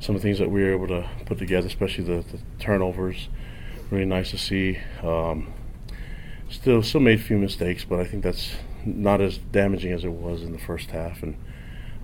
[0.00, 3.28] some of the things that we were able to put together, especially the, the turnovers.
[3.90, 4.78] Really nice to see.
[5.02, 5.52] Um,
[6.48, 8.52] still, still made a few mistakes, but I think that's
[8.84, 11.22] not as damaging as it was in the first half.
[11.22, 11.36] And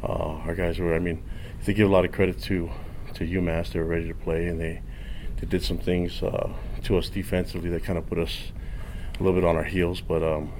[0.02, 0.06] uh,
[0.46, 1.22] our guys were, I mean,
[1.64, 2.70] they give a lot of credit to
[3.14, 3.72] to UMass.
[3.72, 4.82] They were ready to play, and they
[5.36, 6.52] they did some things uh,
[6.84, 8.52] to us defensively that kind of put us
[9.18, 10.00] a little bit on our heels.
[10.00, 10.52] But um,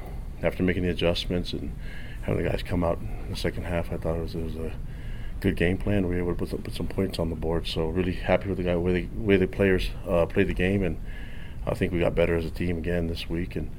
[0.42, 1.74] after making the adjustments and
[2.22, 4.56] having the guys come out in the second half, I thought it was, it was
[4.56, 4.72] a
[5.44, 6.08] good game plan.
[6.08, 7.66] We were able to put some, put some points on the board.
[7.66, 10.82] So really happy with the guy way the way the players uh, played the game,
[10.82, 10.98] and
[11.66, 13.70] I think we got better as a team again this week, and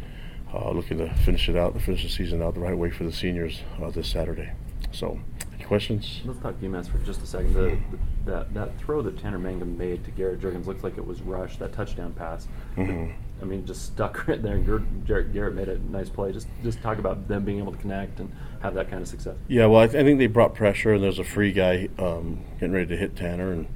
[0.54, 3.12] uh, looking to finish it out, finish the season out the right way for the
[3.12, 4.52] seniors uh, this Saturday.
[4.92, 5.20] So,
[5.54, 6.22] any questions?
[6.24, 7.54] Let's talk UMass for just a second.
[7.54, 11.06] The, the, that that throw that Tanner Mangum made to Garrett Juergens looks like it
[11.06, 11.60] was rushed.
[11.60, 12.48] That touchdown pass.
[12.78, 13.14] Mhm.
[13.42, 14.56] I mean, just stuck right there.
[14.56, 16.32] And Garrett, Garrett, made a nice play.
[16.32, 19.36] Just just talk about them being able to connect and have that kind of success.
[19.48, 22.44] Yeah, well, I, th- I think they brought pressure, and there's a free guy um,
[22.60, 23.68] getting ready to hit Tanner, and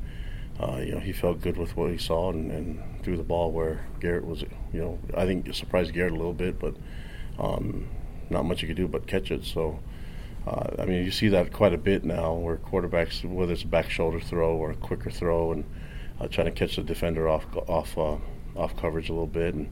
[0.59, 3.51] uh, you know he felt good with what he saw and, and threw the ball
[3.51, 4.41] where Garrett was.
[4.73, 6.75] You know, I think it surprised Garrett a little bit, but
[7.37, 7.87] um,
[8.29, 9.43] not much you could do but catch it.
[9.45, 9.79] So,
[10.47, 13.67] uh, I mean, you see that quite a bit now, where quarterbacks, whether it's a
[13.67, 15.65] back shoulder throw or a quicker throw, and
[16.19, 18.17] uh, trying to catch the defender off off uh,
[18.59, 19.55] off coverage a little bit.
[19.55, 19.71] And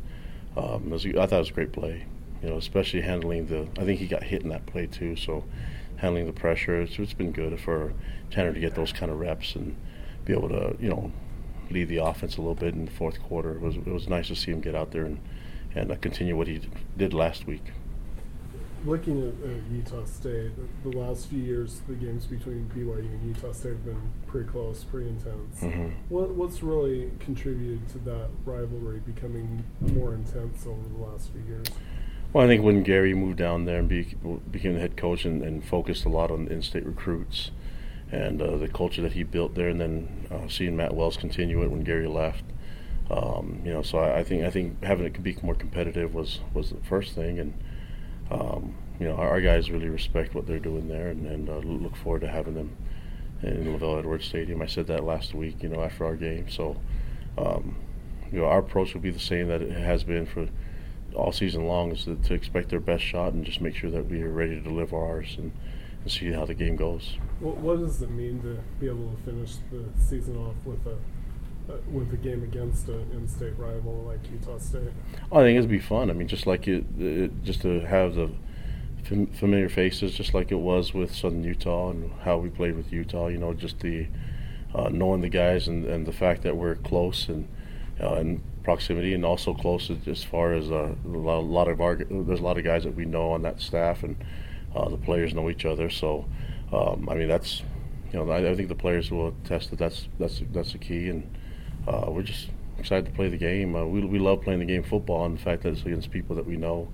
[0.56, 2.06] um, was, I thought it was a great play.
[2.42, 3.68] You know, especially handling the.
[3.82, 5.16] I think he got hit in that play too.
[5.16, 5.44] So,
[5.98, 7.94] handling the pressure, it's, it's been good for
[8.30, 9.76] Tanner to get those kind of reps and
[10.24, 11.12] be able to, you know,
[11.72, 13.56] lead the offense a little bit in the fourth quarter.
[13.56, 15.20] It was it was nice to see him get out there and
[15.76, 16.62] and uh, continue what he
[16.96, 17.64] did last week.
[18.88, 23.52] Looking at, at Utah State, the, last few years, the games between BYU and Utah
[23.52, 25.60] State have been pretty close, pretty intense.
[25.60, 25.92] Mhm.
[26.08, 31.68] What what's really contributed to that rivalry becoming more intense over the last few years?
[32.32, 34.16] Well, I think when Gary moved down there and be,
[34.50, 37.52] became the head coach and, and focused a lot on in-state recruits
[38.10, 41.62] and uh, the culture that he built there, and then uh, seeing Matt Wells continue
[41.62, 42.46] it when Gary left,
[43.12, 46.40] um, you know, so I, I think I think having it be more competitive was
[46.54, 47.54] was the first thing, and
[48.32, 51.58] um, you know, our, our guys really respect what they're doing there, and, and uh,
[51.58, 52.76] look forward to having them
[53.44, 54.62] in LaVell Edwards Stadium.
[54.62, 56.50] I said that last week, you know, after our game.
[56.50, 56.78] So,
[57.38, 57.76] um,
[58.32, 60.48] you know, our approach will be the same that it has been for
[61.14, 64.22] all season long, is to, expect their best shot and just make sure that we
[64.22, 65.52] are ready to deliver ours and,
[66.02, 67.18] and see how the game goes.
[67.40, 70.98] What, what does it mean to be able to finish the season off with a
[71.92, 74.90] with a game against an in-state rival like Utah State?
[75.32, 76.10] I think it'd be fun.
[76.10, 78.32] I mean, just like it, it just to have the
[79.04, 82.92] fam- familiar faces, just like it was with Southern Utah and how we played with
[82.92, 83.28] Utah.
[83.28, 84.08] You know, just the
[84.74, 87.48] uh, knowing the guys and, and the fact that we're close and
[88.02, 91.82] uh, in proximity, and also close as- far as uh, a lot, a lot of
[91.82, 94.16] our there's a lot of guys that we know on that staff, and
[94.76, 95.90] uh, the players know each other.
[95.90, 96.26] So,
[96.72, 97.62] um, I mean, that's
[98.12, 101.10] you know, I, I think the players will attest that that's that's that's the key,
[101.10, 101.37] and
[101.88, 103.76] uh, we're just excited to play the game.
[103.76, 106.36] Uh, we we love playing the game football, and the fact that it's against people
[106.36, 106.88] that we know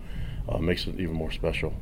[0.47, 1.73] uh, makes it even more special.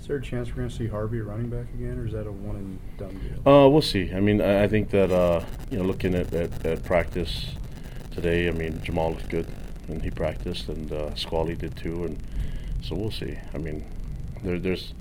[0.00, 2.26] Is there a chance we're going to see Harvey running back again, or is that
[2.26, 3.52] a one and done deal?
[3.52, 4.12] Uh, we'll see.
[4.12, 7.54] I mean, I, I think that uh, you know, looking at, at, at practice
[8.10, 9.46] today, I mean, Jamal looked good,
[9.88, 12.18] and he practiced, and uh, Squally did too, and
[12.82, 13.38] so we'll see.
[13.54, 13.84] I mean,
[14.42, 14.94] there, there's,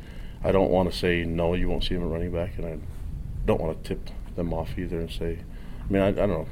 [0.43, 2.77] I don't want to say no, you won't see him at running back, and I
[3.45, 5.39] don't want to tip them off either and say,
[5.87, 6.47] I mean, I, I don't know.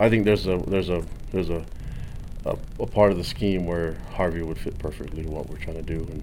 [0.00, 1.62] I think there's a there's a there's a,
[2.46, 5.82] a a part of the scheme where Harvey would fit perfectly what we're trying to
[5.82, 6.22] do, and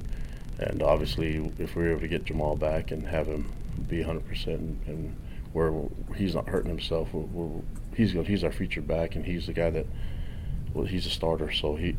[0.57, 3.53] and obviously if we were able to get Jamal back and have him
[3.88, 5.15] be 100 percent and
[5.53, 5.71] where
[6.15, 7.61] he's not hurting himself, we're, we're,
[7.95, 9.85] he's he's our featured back, and he's the guy that
[10.73, 11.95] well, he's a starter, so he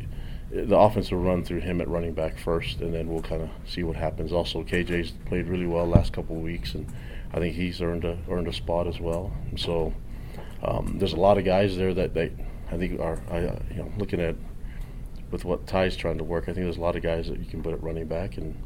[0.51, 3.49] the offense will run through him at running back first, and then we'll kind of
[3.65, 4.33] see what happens.
[4.33, 6.87] Also, KJ's played really well last couple of weeks, and
[7.31, 9.31] I think he's earned a earned a spot as well.
[9.49, 9.93] And so
[10.63, 12.31] um, there's a lot of guys there that they
[12.71, 14.35] I think are I, uh, you know looking at
[15.31, 16.43] with what Ty's trying to work.
[16.43, 18.61] I think there's a lot of guys that you can put at running back, and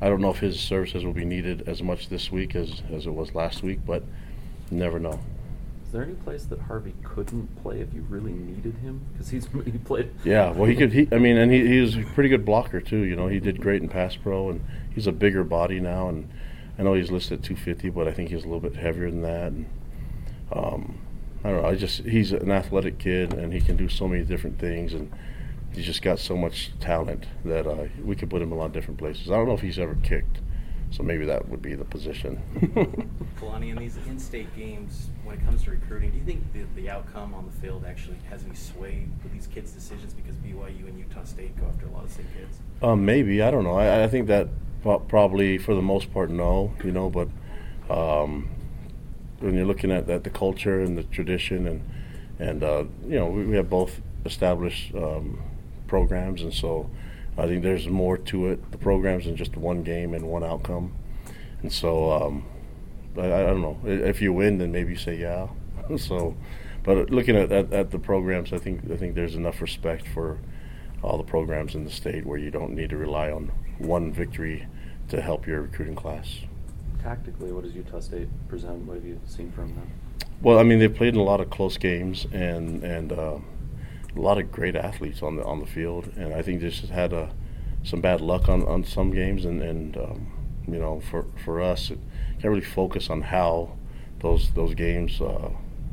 [0.00, 3.06] I don't know if his services will be needed as much this week as as
[3.06, 4.02] it was last week, but
[4.70, 5.20] you never know.
[5.88, 9.00] Is there any place that Harvey couldn't play if you really needed him?
[9.12, 10.10] Because he's he played.
[10.22, 10.92] Yeah, well, he could.
[10.92, 12.98] He, I mean, and he, he was a pretty good blocker too.
[12.98, 14.62] You know, he did great in pass pro, and
[14.94, 16.10] he's a bigger body now.
[16.10, 16.28] And
[16.78, 19.22] I know he's listed at 250, but I think he's a little bit heavier than
[19.22, 19.52] that.
[19.52, 19.66] And
[20.52, 20.98] um,
[21.44, 21.68] I don't know.
[21.68, 25.10] I just he's an athletic kid, and he can do so many different things, and
[25.72, 28.66] he's just got so much talent that uh, we could put him in a lot
[28.66, 29.30] of different places.
[29.30, 30.40] I don't know if he's ever kicked,
[30.90, 32.42] so maybe that would be the position.
[33.40, 36.90] Kalani, in these in-state games, when it comes to recruiting, do you think the, the
[36.90, 40.98] outcome on the field actually has any sway with these kids' decisions because BYU and
[40.98, 42.58] Utah State go after a lot of the same kids?
[42.82, 43.78] Um, maybe I don't know.
[43.78, 44.48] I, I think that
[44.82, 46.72] probably for the most part, no.
[46.82, 47.28] You know, but
[47.90, 48.48] um,
[49.40, 51.82] when you're looking at, at the culture and the tradition and
[52.38, 55.42] and uh, you know we, we have both established um,
[55.86, 56.88] programs, and so
[57.36, 58.70] I think there's more to it.
[58.70, 60.92] The programs than just one game and one outcome,
[61.62, 62.44] and so um,
[63.16, 65.48] I, I don't know if you win, then maybe you say yeah.
[65.96, 66.36] so,
[66.84, 70.38] but looking at, at, at the programs, I think I think there's enough respect for
[71.02, 74.66] all the programs in the state where you don't need to rely on one victory
[75.08, 76.40] to help your recruiting class.
[77.02, 78.86] Tactically, what does Utah State present?
[78.86, 79.90] What have you seen from them?
[80.42, 83.38] Well, I mean, they've played in a lot of close games and and uh,
[84.16, 86.90] a lot of great athletes on the on the field, and I think they just
[86.90, 87.30] had a,
[87.82, 90.32] some bad luck on, on some games, and and um,
[90.66, 91.98] you know, for for us, it
[92.40, 93.76] can't really focus on how
[94.20, 95.50] those those games, uh,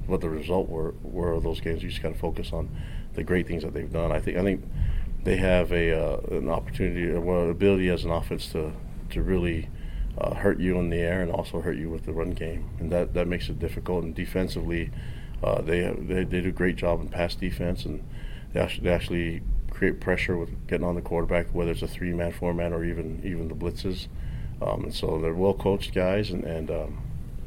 [0.08, 1.84] what the result were were of those games.
[1.84, 2.70] You just got to focus on
[3.14, 4.12] the great things that they've done.
[4.12, 4.64] I think I think
[5.24, 8.74] they have a uh, an opportunity, or ability as an offense to
[9.12, 9.70] to really
[10.18, 12.92] uh, hurt you in the air and also hurt you with the run game, and
[12.92, 14.04] that, that makes it difficult.
[14.04, 14.92] And defensively,
[15.44, 18.04] uh, they, they they do a great job in pass defense, and
[18.54, 22.14] they actually, they actually create pressure with getting on the quarterback, whether it's a three
[22.14, 24.08] man, four man, or even even the blitzes.
[24.62, 27.02] Um, and so they're well coached guys, and and um,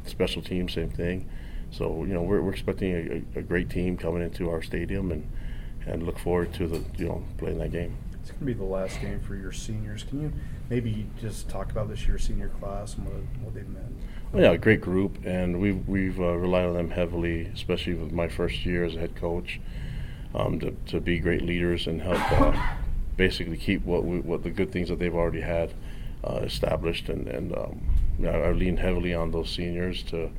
[0.05, 1.27] special teams, same thing.
[1.71, 5.27] So you know we're, we're expecting a, a, great team coming into our stadium, and
[5.85, 7.97] and look forward to the you know playing that game.
[8.29, 10.03] It's going to be the last game for your seniors.
[10.03, 10.33] Can you
[10.69, 13.95] maybe just talk about this year's senior class and what, what they've meant?
[14.31, 18.11] Well, yeah, a great group, and we've we've uh, relied on them heavily, especially with
[18.11, 19.59] my first year as a head coach,
[20.35, 22.75] um, to to be great leaders and help uh,
[23.17, 25.73] basically keep what we, what the good things that they've already had
[26.23, 27.81] uh, established, and and um,
[28.19, 30.29] you know, I lean heavily on those seniors to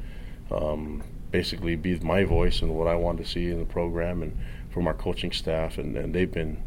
[0.52, 1.02] um,
[1.32, 4.38] basically be my voice and what I want to see in the program, and
[4.70, 6.62] from our coaching staff, and, and they've been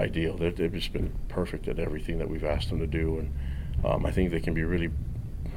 [0.00, 0.36] ideal.
[0.36, 4.06] They've, they've just been perfect at everything that we've asked them to do, and um,
[4.06, 4.90] I think they can be really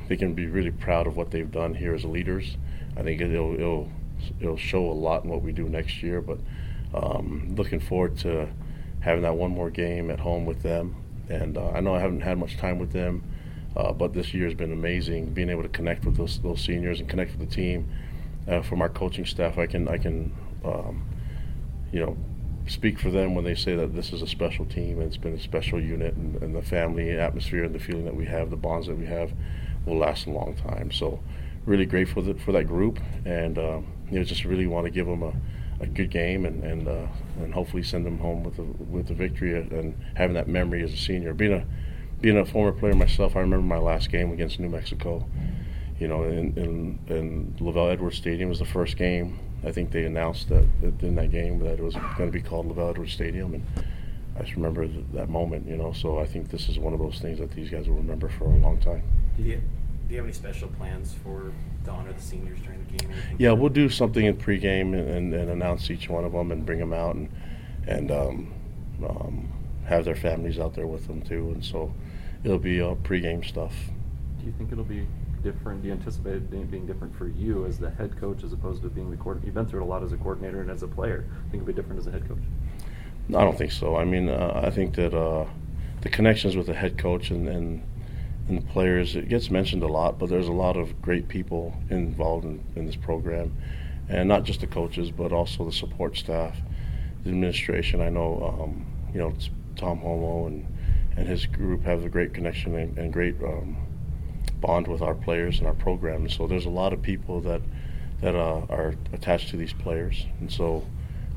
[0.07, 2.57] they can be really proud of what they've done here as leaders.
[2.98, 3.90] I think it'll it'll,
[4.40, 6.22] it'll show a lot in what we do next year.
[6.22, 6.40] But
[6.94, 8.50] um, looking forward to
[9.00, 10.96] having that one more game at home with them.
[11.30, 13.24] And uh, I know I haven't had much time with them,
[13.75, 15.34] uh, but this year has been amazing.
[15.34, 17.89] Being able to connect with those those seniors and connect with the team.
[18.46, 20.34] Uh, from our coaching staff, I can I can
[20.66, 21.06] um,
[21.94, 22.18] you know
[22.68, 25.33] speak for them when they say that this is a special team and it's been
[25.33, 28.56] a special unit and, and the family atmosphere and the feeling that we have, the
[28.56, 29.33] bonds that we have,
[29.86, 30.92] will last a long time.
[30.92, 31.19] So,
[31.65, 35.24] really grateful for, that group, and um, you know, just really want to give them
[35.24, 35.33] a,
[35.81, 37.07] a good game and and uh,
[37.39, 40.94] and hopefully send them home with a with a victory and having that memory as
[40.94, 41.33] a senior.
[41.33, 41.65] Being a
[42.21, 45.25] being a former player myself, I remember my last game against New Mexico.
[46.03, 50.03] You know, in in, in LaVell Edwards Stadium was the first game I think they
[50.03, 53.13] announced that, that in that game that it was going to be called LaVell Edwards
[53.13, 53.65] Stadium, and
[54.38, 55.94] I just remember th- that moment, you know.
[55.94, 58.45] So I think this is one of those things that these guys will remember for
[58.45, 59.03] a long time.
[59.38, 59.61] Do you, do
[60.09, 61.53] you have any special plans for
[61.85, 63.11] the honor the seniors during the game?
[63.11, 66.51] Anything Yeah, we'll do something in pregame and, and, and announce each one of them
[66.51, 67.29] and bring them out and
[67.88, 68.53] and um,
[69.07, 69.50] um,
[69.85, 71.51] have their families out there with them too.
[71.51, 71.94] And so
[72.44, 73.73] it'll be uh, pregame stuff.
[74.39, 75.07] Do you think it'll be
[75.44, 75.81] different?
[75.81, 78.90] Do you anticipate it being different for you as the head coach as opposed to
[78.90, 79.45] being the coordinator?
[79.48, 81.25] You've been through it a lot as a coordinator and as a player.
[81.51, 82.44] Think it'll be different as a head coach.
[83.28, 83.95] No, I don't think so.
[83.95, 85.45] I mean, uh, I think that uh,
[86.01, 87.84] the connections with the head coach and, and
[88.48, 91.74] and the players it gets mentioned a lot, but there's a lot of great people
[91.89, 93.56] involved in, in this program,
[94.10, 96.58] and not just the coaches, but also the support staff,
[97.24, 98.01] the administration.
[98.01, 99.34] I know, um, you know,
[99.77, 100.67] Tom Holmoe and
[101.15, 103.77] and his group have a great connection and, and great um,
[104.63, 106.29] bond with our players and our program.
[106.29, 107.62] So there's a lot of people that
[108.22, 110.88] that uh, are attached to these players, and so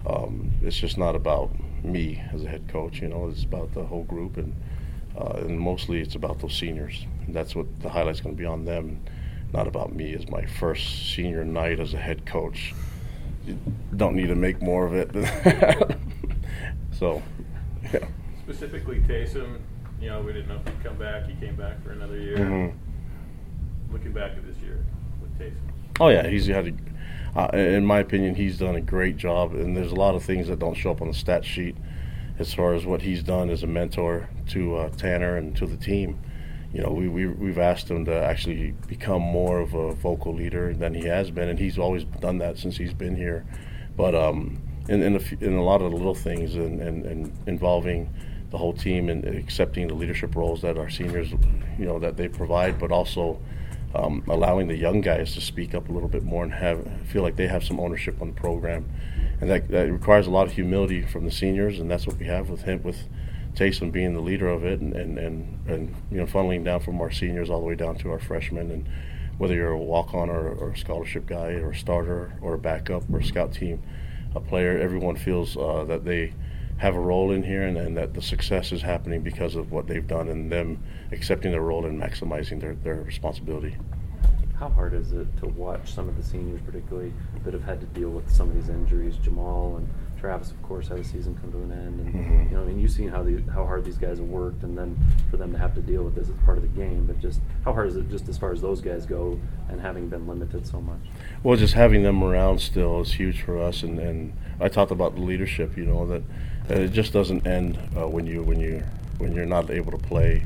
[0.06, 1.50] um, it's just not about
[1.84, 3.02] me as a head coach.
[3.02, 4.54] You know, it's about the whole group, and
[5.18, 7.04] uh, and mostly it's about those seniors.
[7.26, 9.02] And that's what the highlight's going to be on them,
[9.52, 12.72] not about me as my first senior night as a head coach.
[13.46, 13.58] You
[13.96, 15.10] don't need to make more of it.
[16.92, 17.22] so,
[17.92, 18.06] yeah.
[18.44, 19.58] Specifically, Taysom,
[20.00, 21.26] you know, we didn't know if he'd come back.
[21.26, 22.38] He came back for another year.
[22.38, 22.85] Mm-hmm.
[23.96, 24.84] Looking back at this year
[25.22, 25.56] with Taysom.
[26.00, 29.54] Oh yeah, he's had a, uh, in my opinion, he's done a great job.
[29.54, 31.76] And there's a lot of things that don't show up on the stat sheet,
[32.38, 35.78] as far as what he's done as a mentor to uh, Tanner and to the
[35.78, 36.18] team.
[36.74, 40.74] You know, we, we we've asked him to actually become more of a vocal leader
[40.74, 43.46] than he has been, and he's always done that since he's been here.
[43.96, 44.60] But um,
[44.90, 48.12] in in a, in a lot of the little things and, and, and involving
[48.50, 51.30] the whole team and accepting the leadership roles that our seniors,
[51.78, 53.40] you know, that they provide, but also
[53.94, 57.22] um, allowing the young guys to speak up a little bit more and have feel
[57.22, 58.88] like they have some ownership on the program,
[59.40, 62.26] and that, that requires a lot of humility from the seniors, and that's what we
[62.26, 63.08] have with him with
[63.54, 67.00] Taysom being the leader of it, and, and, and, and you know funneling down from
[67.00, 68.88] our seniors all the way down to our freshmen, and
[69.38, 73.02] whether you're a walk-on or, or a scholarship guy or a starter or a backup
[73.12, 73.82] or a scout team,
[74.34, 76.32] a player, everyone feels uh, that they
[76.78, 79.86] have a role in here and, and that the success is happening because of what
[79.86, 83.76] they've done and them accepting their role and maximizing their, their responsibility.
[84.58, 87.12] How hard is it to watch some of the seniors, particularly
[87.44, 89.16] that have had to deal with some of these injuries?
[89.16, 89.88] Jamal and
[90.20, 92.50] Travis, of course, had a season come to an end, and Mhm.
[92.50, 94.76] you know, I mean, you've seen how the how hard these guys have worked, and
[94.76, 94.96] then
[95.30, 97.04] for them to have to deal with this as part of the game.
[97.06, 100.08] But just how hard is it, just as far as those guys go, and having
[100.08, 101.00] been limited so much?
[101.42, 105.14] Well, just having them around still is huge for us, and, and I talked about
[105.14, 105.76] the leadership.
[105.76, 106.22] You know that,
[106.68, 108.82] it just doesn't end uh, when you when you
[109.18, 110.42] when you're not able to play.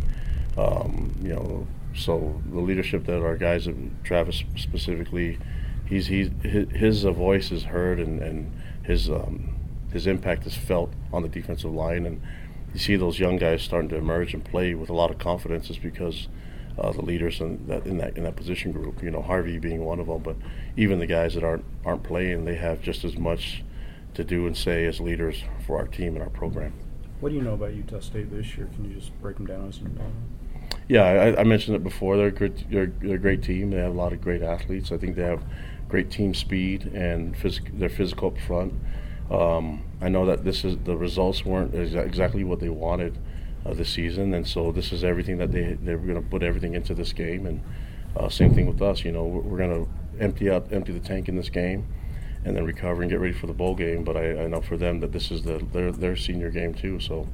[0.59, 3.69] Um, you know, so the leadership that our guys,
[4.05, 5.39] Travis specifically,
[5.87, 9.55] he's he's his, his voice is heard and and his um,
[9.93, 12.21] his impact is felt on the defensive line, and
[12.73, 15.71] you see those young guys starting to emerge and play with a lot of confidence
[15.71, 16.29] is because
[16.79, 19.03] uh, the leaders in that in that in that position group.
[19.03, 20.37] You know, Harvey being one of them, but
[20.77, 23.65] even the guys that aren't aren't playing, they have just as much
[24.15, 26.73] to do and say as leaders for our team and our program.
[27.21, 28.69] What do you know about Utah State this year?
[28.75, 30.11] Can you just break them down as you know?
[30.89, 32.17] Yeah, I, I mentioned it before.
[32.17, 33.71] They're a good, they're, they're a great team.
[33.71, 34.91] They have a lot of great athletes.
[34.91, 35.43] I think they have
[35.89, 38.75] great team speed and phys- they're physical up front.
[39.31, 43.17] Um, I know that this is the results weren't exa- exactly what they wanted
[43.65, 46.43] uh, this season, and so this is everything that they they were going to put
[46.43, 47.47] everything into this game.
[47.47, 47.63] And
[48.17, 49.05] uh, same thing with us.
[49.05, 51.87] You know, we're, we're going to empty out empty the tank in this game,
[52.45, 54.03] and then recover and get ready for the bowl game.
[54.03, 56.99] But I, I know for them that this is the their their senior game too.
[56.99, 57.29] So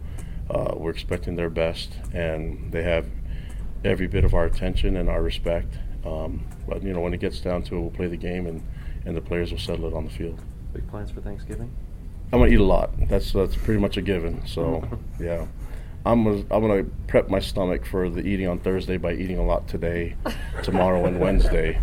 [0.51, 3.07] uh, we're expecting their best, and they have
[3.85, 5.79] every bit of our attention and our respect.
[6.05, 8.63] Um, but you know, when it gets down to it, we'll play the game, and
[9.07, 10.41] and the players will settle it on the field.
[10.77, 11.71] Big plans for Thanksgiving?
[12.33, 12.91] I'm gonna eat a lot.
[13.09, 14.47] That's that's pretty much a given.
[14.47, 14.87] So
[15.21, 15.47] yeah,
[16.05, 19.43] I'm gonna I'm gonna prep my stomach for the eating on Thursday by eating a
[19.43, 20.17] lot today,
[20.63, 21.81] tomorrow, and Wednesday.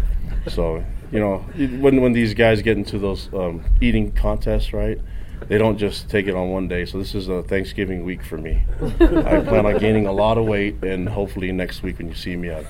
[0.47, 1.39] So you know
[1.79, 5.00] when when these guys get into those um, eating contests, right?
[5.47, 6.85] They don't just take it on one day.
[6.85, 8.62] So this is a Thanksgiving week for me.
[8.81, 12.35] I plan on gaining a lot of weight, and hopefully next week when you see
[12.35, 12.63] me, I,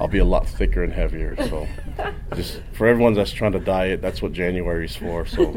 [0.00, 1.36] I'll be a lot thicker and heavier.
[1.48, 1.66] So
[2.34, 5.26] just for everyone that's trying to diet, that's what January's for.
[5.26, 5.52] So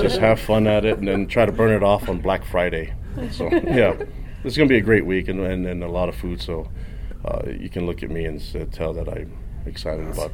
[0.00, 2.92] just have fun at it, and then try to burn it off on Black Friday.
[3.32, 3.96] So yeah,
[4.44, 6.40] it's gonna be a great week and and, and a lot of food.
[6.42, 6.68] So
[7.24, 10.32] uh, you can look at me and s- tell that I'm excited about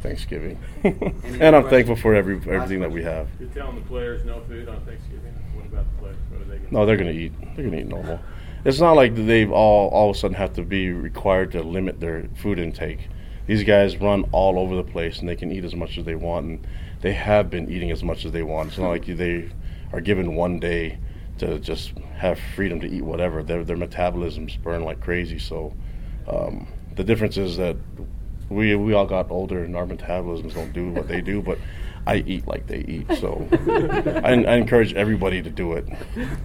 [0.00, 3.28] Thanksgiving, and I'm thankful for every everything that we have.
[3.38, 5.32] You're telling the players no food on Thanksgiving?
[5.54, 6.16] What about the players?
[6.30, 7.32] What are they going No, they're gonna eat.
[7.54, 8.18] They're gonna eat normal.
[8.64, 12.00] It's not like they've all all of a sudden have to be required to limit
[12.00, 13.08] their food intake.
[13.46, 16.14] These guys run all over the place and they can eat as much as they
[16.14, 16.66] want, and
[17.00, 18.68] they have been eating as much as they want.
[18.68, 19.50] It's not like they
[19.92, 20.98] are given one day
[21.38, 23.42] to just have freedom to eat whatever.
[23.42, 25.40] Their their metabolisms burn like crazy.
[25.40, 25.74] So
[26.28, 27.76] um, the difference is that
[28.48, 31.58] we we all got older and our metabolisms don't do what they do, but
[32.06, 33.06] I eat like they eat.
[33.18, 33.46] So
[34.24, 35.86] I, I encourage everybody to do it.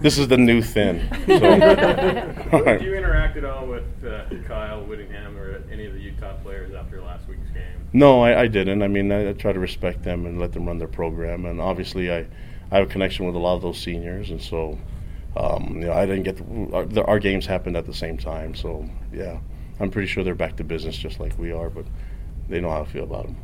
[0.00, 1.08] This is the new thin.
[1.26, 1.34] So,
[2.52, 6.34] all Did you interact at all with uh, Kyle Whittingham or any of the Utah
[6.42, 7.64] players after last week's game?
[7.92, 8.82] No, I, I didn't.
[8.82, 11.46] I mean, I, I try to respect them and let them run their program.
[11.46, 12.26] And obviously, I,
[12.70, 14.78] I have a connection with a lot of those seniors, and so
[15.36, 18.18] um, you know, I didn't get to, our, the, our games happened at the same
[18.18, 18.54] time.
[18.54, 19.38] So yeah,
[19.80, 21.86] I'm pretty sure they're back to business just like we are, but
[22.48, 23.36] they know how I feel about them.